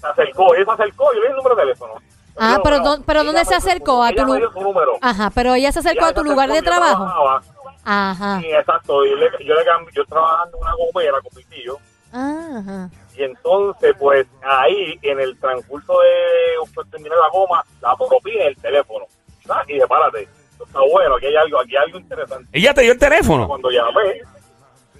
se 0.00 0.06
acercó, 0.06 0.54
ella 0.54 0.64
se 0.64 0.70
acercó, 0.82 1.12
yo 1.14 1.20
le 1.20 1.26
di 1.28 1.30
el 1.30 1.36
número 1.36 1.54
de 1.56 1.62
teléfono. 1.62 1.94
Ah, 2.36 2.58
pero 2.64 2.78
no, 2.78 2.84
¿dó- 2.96 3.02
pero 3.06 3.24
¿dónde 3.24 3.44
se 3.44 3.54
acercó? 3.54 4.02
¿A 4.02 4.10
tu 4.12 4.24
me 4.24 4.36
dio 4.38 4.46
lu- 4.46 4.52
su 4.52 4.60
número. 4.62 4.92
Ajá, 5.02 5.30
pero 5.34 5.54
ella 5.54 5.70
se 5.70 5.80
acercó 5.80 6.00
Ella 6.06 6.10
a 6.10 6.14
tu 6.14 6.24
lugar 6.24 6.48
de 6.48 6.58
acercó, 6.58 6.70
yo 6.70 6.76
trabajo. 6.80 7.04
trabajaba, 7.04 7.42
Ajá. 7.84 8.40
Sí, 8.40 8.46
exacto, 8.52 9.04
y 9.04 9.14
le- 9.16 9.44
yo 9.44 9.54
le 9.54 9.64
cambié, 9.64 9.92
yo 9.94 10.04
trabajando 10.06 10.56
en 10.56 10.62
una 10.62 10.74
gomera 10.74 11.18
con 11.20 11.30
mi 11.36 11.44
tío, 11.44 11.78
Ajá. 12.12 12.90
Y 13.16 13.22
entonces, 13.22 13.94
pues 13.98 14.26
ahí, 14.42 14.98
en 15.02 15.20
el 15.20 15.38
transcurso 15.38 15.92
de 16.00 16.68
pues, 16.74 16.90
terminar 16.90 17.18
la 17.18 17.28
goma, 17.28 17.64
la 17.80 17.94
propina 17.96 18.44
el 18.44 18.56
teléfono. 18.56 19.04
¿sabes? 19.46 19.68
Y 19.68 19.72
dije, 19.74 19.86
párate, 19.86 20.22
esto 20.22 20.41
está 20.72 20.80
bueno, 20.90 21.16
aquí 21.16 21.26
hay 21.26 21.36
algo, 21.36 21.60
aquí 21.60 21.76
hay 21.76 21.84
algo 21.84 21.98
interesante. 21.98 22.48
Ella 22.52 22.74
te 22.74 22.82
dio 22.82 22.92
el 22.92 22.98
teléfono. 22.98 23.46
Cuando 23.46 23.70
llamé, 23.70 24.22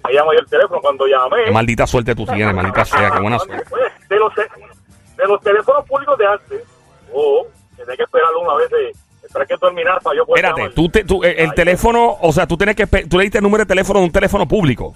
ella 0.09 0.23
me 0.23 0.31
dio 0.31 0.39
el 0.39 0.47
teléfono, 0.47 0.81
cuando 0.81 1.07
llamé... 1.07 1.45
Qué 1.45 1.51
maldita 1.51 1.87
suerte 1.87 2.15
tú 2.15 2.25
tienes, 2.25 2.53
maldita 2.55 2.85
sea, 2.85 3.11
qué 3.11 3.19
buena 3.19 3.39
suerte. 3.39 3.65
Oye, 3.73 3.83
de 4.09 4.15
los, 4.17 4.35
de 4.35 5.27
los 5.27 5.41
teléfonos 5.41 5.85
públicos 5.87 6.17
de 6.17 6.25
antes, 6.27 6.63
oh, 7.11 7.47
tenía 7.75 7.95
que 7.95 8.03
esperarlo 8.03 8.41
una 8.41 8.55
vez, 8.55 8.69
de, 8.69 8.91
esperar 9.23 9.47
que 9.47 9.57
terminara 9.57 9.99
para 9.99 10.15
yo 10.15 10.25
poder 10.25 10.45
Espérate, 10.45 10.75
tú, 10.75 10.89
te, 10.89 11.03
tú, 11.03 11.23
eh, 11.23 11.35
el 11.39 11.53
teléfono, 11.53 12.17
o 12.21 12.31
sea, 12.31 12.45
tú 12.45 12.55
tienes 12.55 12.75
que, 12.75 12.85
tú 12.85 13.17
le 13.17 13.23
diste 13.23 13.39
el 13.39 13.43
número 13.43 13.63
de 13.63 13.67
teléfono 13.67 13.99
de 13.99 14.05
un 14.05 14.11
teléfono 14.11 14.47
público. 14.47 14.93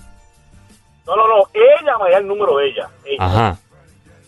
No, 1.08 1.16
no, 1.16 1.28
no, 1.28 1.44
ella 1.54 1.98
me 2.04 2.12
da 2.12 2.18
el 2.18 2.28
número 2.28 2.58
de 2.58 2.68
ella. 2.68 2.90
ella. 3.06 3.26
Ajá. 3.26 3.58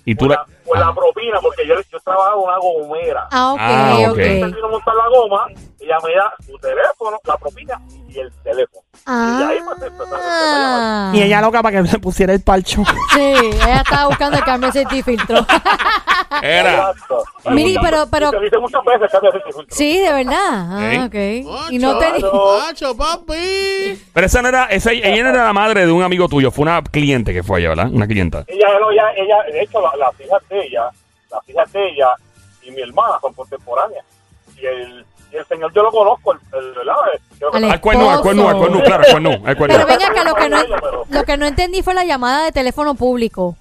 Y 0.10 0.16
tú 0.16 0.26
Por 0.26 0.36
la, 0.36 0.46
por 0.66 0.80
la 0.80 0.88
Ah. 0.88 0.94
propina, 0.96 1.40
porque 1.40 1.68
yo, 1.68 1.76
yo 1.92 2.00
trabajaba 2.00 2.36
una 2.38 2.58
gomera. 2.58 3.28
Ah, 3.32 3.54
ok, 3.54 3.60
Ah, 3.62 3.96
ok. 4.06 4.10
ok. 4.12 4.16
Termino 4.18 4.50
de 4.56 4.62
montar 4.72 4.96
la 4.96 5.08
goma, 5.08 5.46
ella 5.80 5.98
me 6.04 6.16
da 6.16 6.34
su 6.46 6.58
teléfono, 6.58 7.18
la 7.26 7.38
propina 7.38 7.80
y 8.08 8.20
el 8.20 8.32
teléfono. 8.44 8.82
Y 9.06 9.44
ahí 9.44 9.60
pues 9.64 9.92
Ah. 10.16 11.12
Y 11.14 11.22
ella 11.22 11.42
loca 11.42 11.62
para 11.62 11.78
que 11.84 11.92
le 11.92 12.00
pusiera 12.00 12.34
el 12.34 12.42
parcho. 12.42 12.84
Sí, 13.14 13.20
ella 13.54 13.82
estaba 13.82 14.08
buscando 14.08 14.38
el 14.38 14.44
cambio 14.44 14.72
de 14.72 15.04
filtro. 15.04 15.46
Era. 16.42 16.94
Miri, 17.52 17.78
pero- 17.82 18.08
pero- 18.10 18.46
Y 18.46 18.50
te 18.50 18.58
muchas 18.60 18.84
veces. 18.86 19.12
Sí, 19.70 20.00
de 20.00 20.12
verdad. 20.14 20.36
Ah, 20.40 21.06
ok. 21.08 21.72
Y 21.72 21.78
no 21.80 21.98
te 21.98 22.12
Claro. 22.14 22.60
Macho, 22.66 22.96
papi. 22.96 24.02
Pero 24.14 24.26
esa 24.26 24.42
no 24.42 24.50
era, 24.50 24.66
esa, 24.66 24.92
ella 24.92 25.24
no 25.24 25.30
era 25.30 25.46
la 25.46 25.54
madre 25.54 25.86
de 25.86 25.92
un 25.92 26.04
amigo 26.04 26.28
tuyo, 26.28 26.52
fue 26.52 26.64
una 26.64 26.82
cliente 26.84 27.34
que 27.34 27.44
fue 27.44 27.60
ella, 27.60 27.70
¿verdad? 27.70 27.90
Una 27.92 28.08
clienta. 28.08 28.44
Ella, 28.48 28.68
no, 28.80 28.92
ella, 28.92 29.04
ella, 29.16 29.36
de 29.52 29.62
hecho, 29.62 29.82
la- 29.82 29.96
las 29.98 30.20
hijas 30.20 30.42
de 30.50 30.66
ella, 30.68 30.90
las 31.32 31.50
hijas 31.50 31.72
de 31.74 31.90
ella 31.90 32.08
y 32.64 32.72
mi 32.72 32.82
hermana 32.82 33.16
son 33.22 33.34
contemporáneas. 33.34 34.06
Y 34.62 34.66
el, 34.66 35.06
y 35.32 35.36
el 35.38 35.46
señor 35.46 35.72
yo 35.74 35.84
lo 35.84 35.92
conozco, 35.92 36.34
el, 36.34 36.40
el, 36.54 36.74
¿verdad? 36.74 36.96
Ale- 37.54 37.72
Al 37.72 37.80
cuerno, 37.82 38.10
al 38.12 38.22
cuerno, 38.22 38.50
al 38.50 38.58
cuerno, 38.58 38.84
claro, 38.84 39.04
al 39.06 39.12
cuerno, 39.12 39.30
al 39.46 39.58
cuerno. 39.58 39.76
Pero 39.76 39.88
venga 39.88 40.08
acá, 40.08 40.24
lo 40.24 40.36
que, 40.36 40.50
no, 40.50 40.58
lo 41.10 41.24
que 41.24 41.38
no 41.38 41.46
entendí 41.46 41.82
fue 41.82 41.94
la 41.94 42.04
llamada 42.04 42.44
de 42.46 42.52
teléfono 42.52 42.96
público. 42.96 43.56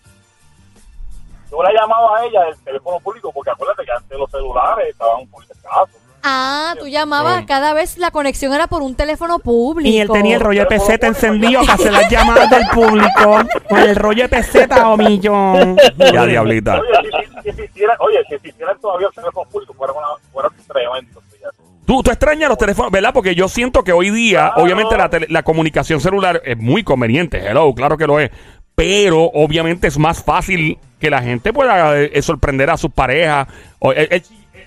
Yo 1.51 1.63
la 1.63 1.71
llamaba 1.73 2.19
a 2.19 2.25
ella 2.27 2.45
del 2.45 2.57
teléfono 2.65 3.01
público 3.01 3.31
porque 3.33 3.51
acuérdate 3.51 3.85
que 3.85 3.93
antes 3.93 4.19
los 4.19 4.31
celulares 4.31 4.89
estaban 4.91 5.21
un 5.23 5.29
poquito 5.31 5.53
escasos. 5.55 5.97
Ah, 6.23 6.75
tú 6.79 6.89
llamabas, 6.89 7.41
Sí. 7.41 7.47
cada 7.47 7.73
vez 7.75 7.97
la 7.97 8.11
conexión 8.11 8.53
era 8.53 8.67
por 8.67 8.83
un 8.83 8.97
teléfono 8.97 9.39
público. 9.39 9.89
Y 9.89 9.99
él 10.01 10.09
tenía 10.11 10.35
el 10.35 10.41
rollo 10.41 10.61
de 10.63 10.67
peseta 10.67 11.07
encendido 11.07 11.61
para 11.61 11.75
hacer 11.75 11.93
las 11.93 12.11
llamadas 12.11 12.51
del 12.51 12.67
público. 12.75 13.39
Con 13.69 13.79
el 13.79 13.95
rollo 13.97 14.25
de 14.25 14.29
peseta 14.29 14.91
o 14.91 14.97
millón. 14.97 15.77
Ya, 16.13 16.27
diablita. 16.27 16.81
Oye, 16.81 17.25
si, 17.45 17.53
si, 17.53 17.85
oye, 18.01 18.19
si 18.29 18.35
existieran 18.35 18.79
todavía 18.81 19.07
los 19.07 19.15
teléfonos 19.15 19.49
públicos, 19.49 19.77
fuera, 19.77 19.93
fuera 20.33 20.49
tremendo. 20.67 21.21
fíjate. 21.31 21.57
Tú, 21.87 22.03
tú 22.03 22.11
extrañas 22.11 22.49
los 22.49 22.59
teléfonos, 22.59 22.91
¿verdad? 22.91 23.15
Porque 23.15 23.35
yo 23.37 23.49
siento 23.49 23.83
que 23.85 23.93
hoy 23.93 24.11
día, 24.11 24.49
Claro. 24.49 24.63
obviamente, 24.65 24.97
la, 24.99 25.09
tele- 25.09 25.27
la 25.31 25.45
comunicación 25.45 26.01
celular 26.01 26.43
es 26.45 26.59
muy 26.59 26.83
conveniente. 26.83 27.39
Hello, 27.49 27.73
claro 27.75 27.97
que 27.97 28.07
lo 28.09 28.19
es. 28.21 28.31
Pero 28.75 29.23
obviamente 29.25 29.87
es 29.87 29.97
más 29.99 30.23
fácil 30.23 30.79
que 30.99 31.11
la 31.11 31.23
gente 31.23 31.53
pueda 31.53 31.99
eh, 32.01 32.11
eh, 32.15 32.23
sorprender 32.23 32.71
a 32.71 32.77
sus 32.77 32.91
parejas. 32.93 33.47
O 33.79 33.93
el, 33.93 34.09
el 34.11 34.23
chi- 34.23 34.47
eh, 34.53 34.67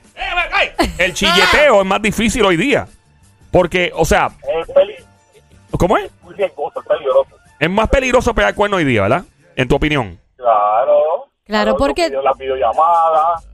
ay, 0.53 0.69
el 0.97 1.13
chilleteo 1.13 1.81
es 1.81 1.85
más 1.87 2.01
difícil 2.01 2.45
hoy 2.45 2.57
día. 2.57 2.87
Porque, 3.51 3.91
o 3.95 4.05
sea, 4.05 4.31
¿cómo 5.77 5.97
es? 5.97 6.05
es 6.05 6.11
peligroso. 6.87 7.27
Es 7.59 7.69
más 7.69 7.89
peligroso 7.89 8.33
pegar 8.33 8.55
cuerno 8.55 8.77
hoy 8.77 8.85
día, 8.85 9.01
¿verdad? 9.03 9.23
En 9.55 9.67
tu 9.67 9.75
opinión. 9.75 10.19
Claro. 10.37 11.27
Claro, 11.45 11.77
porque- 11.77 12.09
Las 12.09 12.37
videollamadas. 12.37 13.45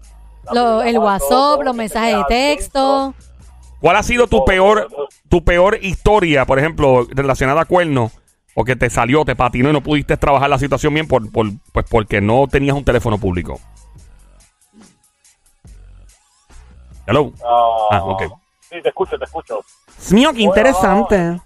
Lo- 0.54 0.82
el 0.82 0.98
WhatsApp, 1.00 1.62
los 1.64 1.76
mensajes 1.76 2.16
de 2.18 2.24
texto. 2.28 3.14
¿Cuál 3.82 3.96
ha 3.98 4.04
sido 4.04 4.28
tu 4.28 4.44
peor, 4.46 4.88
tu 5.30 5.44
peor 5.44 5.78
historia, 5.82 6.46
por 6.46 6.58
ejemplo, 6.58 7.06
relacionada 7.12 7.62
a 7.62 7.66
cuerno? 7.66 8.12
O 8.60 8.64
que 8.66 8.76
te 8.76 8.90
salió, 8.90 9.24
te 9.24 9.36
patinó 9.36 9.70
y 9.70 9.74
no 9.74 9.82
pudiste 9.82 10.18
trabajar 10.18 10.50
la 10.50 10.58
situación 10.58 10.92
bien 10.92 11.08
por, 11.08 11.32
por- 11.32 11.46
pues 11.72 11.86
porque 11.88 12.20
no 12.22 12.48
tenías 12.48 12.76
un 12.76 12.84
teléfono 12.84 13.20
público. 13.20 13.60
Hello. 17.06 17.32
Ah, 17.46 17.88
Ah, 17.92 18.04
ok. 18.04 18.24
Sí, 18.62 18.82
te 18.82 18.90
escucho, 18.90 19.16
te 19.20 19.26
escucho. 19.26 19.60
Mío, 20.10 20.32
qué 20.34 20.42
interesante. 20.42 21.40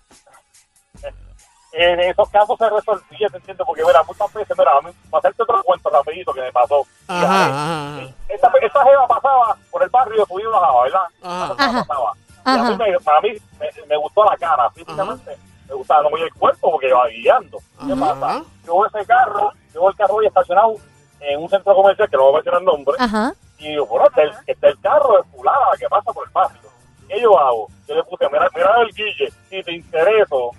En 1.74 2.00
esos 2.00 2.30
casos 2.30 2.58
se 2.58 2.70
resolvía, 2.70 3.28
te 3.30 3.38
entiendo, 3.38 3.66
porque 3.66 3.84
mira, 3.86 4.02
muchas 4.04 4.34
veces, 4.34 4.58
mira, 4.58 4.72
a 4.78 4.82
mí, 4.82 4.92
para 5.10 5.20
hacerte 5.20 5.44
otro 5.44 5.62
cuento 5.64 5.90
rapidito 5.90 6.34
que 6.34 6.42
me 6.42 6.52
pasó. 6.54 6.86
Ajá, 7.10 7.46
ajá. 7.46 8.08
Esta, 8.30 8.52
esta 8.62 8.84
jeva 8.86 9.08
pasaba 9.08 9.58
por 9.70 9.84
el 9.84 9.90
barrio, 9.90 10.26
subía 10.28 10.48
una 10.48 10.60
java, 10.60 10.84
¿verdad? 10.84 11.02
Ajá. 11.24 11.56
Ajá. 11.58 11.84
pasaba. 11.86 12.14
Y 12.46 12.50
a 12.50 12.54
mí 12.54 12.60
Ajá. 12.60 12.78
me- 12.78 13.00
para 13.00 13.22
mí 13.22 13.30
me, 13.60 13.86
me 13.88 13.98
gustó 13.98 14.24
la 14.24 14.38
cara, 14.38 14.70
físicamente. 14.72 15.38
Me 15.72 15.78
gustaba, 15.78 16.04
no 16.04 16.10
muy 16.10 16.22
el 16.22 16.34
cuerpo 16.34 16.70
porque 16.70 16.90
iba 16.90 17.08
guiando. 17.08 17.58
¿Qué 17.88 17.96
pasa? 17.96 18.44
Yo 18.66 18.86
ese 18.86 19.06
carro, 19.06 19.54
yo 19.74 19.88
el 19.88 19.96
carro 19.96 20.16
hoy 20.16 20.28
estacionado 20.28 20.76
en 21.22 21.42
un 21.42 21.50
centro 21.50 21.74
comercial, 21.74 22.10
que 22.10 22.18
no 22.18 22.24
voy 22.24 22.34
a 22.34 22.36
mencionar 22.36 22.60
el 22.60 22.66
nombre, 22.66 22.96
Ajá. 23.00 23.34
y 23.58 23.76
yo, 23.76 23.86
bueno, 23.86 24.06
está 24.08 24.24
el, 24.24 24.34
está 24.48 24.68
el 24.68 24.80
carro 24.82 25.16
de 25.16 25.24
fulana 25.30 25.66
que 25.80 25.88
pasa 25.88 26.12
por 26.12 26.28
el 26.28 26.34
barrio. 26.34 26.70
¿Qué 27.08 27.22
yo 27.22 27.40
hago? 27.40 27.70
Yo 27.88 27.96
le 27.96 28.04
puse, 28.04 28.28
mira, 28.30 28.50
mira 28.54 28.82
el 28.82 28.90
guille, 28.90 29.32
si 29.50 29.64
te 29.64 29.72
intereso, 29.72 30.52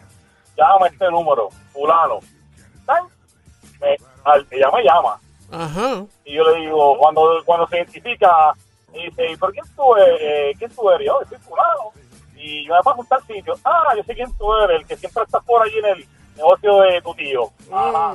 llama 0.56 0.86
este 0.86 1.10
número, 1.10 1.50
fulano. 1.74 2.20
¿Sabes? 2.86 3.12
Me, 3.82 3.96
al, 4.24 4.46
ella 4.50 4.70
me 4.74 4.82
llama. 4.82 5.20
Ajá. 5.50 6.06
Y 6.24 6.36
yo 6.36 6.44
le 6.48 6.60
digo, 6.60 6.96
cuando, 6.96 7.42
cuando 7.44 7.66
se 7.66 7.76
identifica, 7.76 8.54
y 8.94 9.10
dice, 9.10 9.30
¿y 9.30 9.36
por 9.36 9.52
quién 9.52 9.64
tú 9.76 9.94
eres? 9.96 10.18
Eh, 10.22 10.52
¿Quién 10.58 10.74
tú 10.74 10.90
eres? 10.90 11.06
Yo, 11.06 11.20
soy 11.28 11.36
fulano. 11.38 11.92
Y 12.42 12.66
yo 12.66 12.74
me 12.74 12.80
paso 12.82 13.02
a 13.02 13.04
tal 13.06 13.26
sitio. 13.26 13.54
Ah, 13.64 13.94
yo 13.96 14.02
sé 14.02 14.14
quién 14.14 14.32
tú 14.36 14.52
eres, 14.64 14.80
el 14.80 14.86
que 14.86 14.96
siempre 14.96 15.22
estás 15.22 15.42
por 15.44 15.62
allí 15.62 15.78
en 15.78 15.84
el 15.86 16.06
negocio 16.36 16.80
de 16.80 17.00
tu 17.02 17.14
tío. 17.14 17.50
Ajá. 17.72 18.14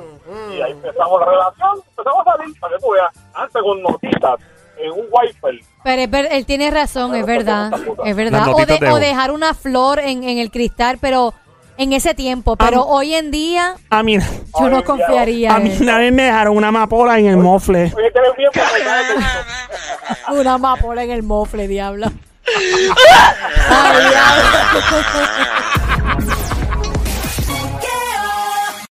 Y 0.54 0.60
ahí 0.60 0.72
empezamos 0.72 1.20
la 1.20 1.26
relación, 1.26 1.78
empezamos 1.88 2.26
a 2.26 2.36
salir, 2.36 2.60
para 2.60 2.74
que 2.76 2.80
tú 2.82 2.90
veas, 2.92 3.08
antes 3.34 3.62
con 3.62 3.82
notitas, 3.82 4.40
en 4.76 4.90
un 4.92 5.06
wiper. 5.10 5.54
Pero 5.82 6.02
es 6.02 6.10
ver- 6.10 6.28
él 6.30 6.44
tiene 6.44 6.70
razón, 6.70 7.14
es 7.14 7.24
verdad. 7.24 7.70
Es 8.04 8.14
verdad. 8.16 8.42
O, 8.48 8.50
notitas 8.50 8.80
de- 8.80 8.86
de 8.86 8.90
o 8.92 8.94
ojo. 8.96 9.00
dejar 9.00 9.30
una 9.30 9.54
flor 9.54 9.98
en, 10.00 10.22
en 10.24 10.38
el 10.38 10.50
cristal, 10.50 10.98
pero 11.00 11.32
en 11.78 11.92
ese 11.94 12.12
tiempo. 12.14 12.56
Pero 12.56 12.82
hoy 12.82 13.14
en 13.14 13.30
día, 13.30 13.76
A 13.88 14.02
mí, 14.02 14.18
yo 14.18 14.68
no 14.68 14.82
confiaría 14.84 15.54
a 15.54 15.58
mí 15.60 15.74
una 15.80 15.98
vez 15.98 16.12
me 16.12 16.24
dejaron 16.24 16.56
una 16.56 16.68
amapola 16.68 17.18
en 17.18 17.26
el 17.26 17.36
mofle. 17.38 17.92
Una 20.30 20.54
amapola 20.54 21.02
en 21.04 21.10
el 21.10 21.22
mofle, 21.22 21.68
diablo. 21.68 22.06
oh, 22.56 24.08
yeah. 24.10 26.24